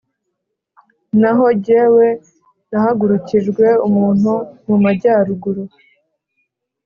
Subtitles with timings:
[1.21, 2.07] Naho jyewe,
[2.69, 4.31] nahagurukije umuntu
[4.67, 5.63] mu majyaruguru,